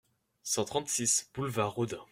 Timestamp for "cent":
0.41-0.65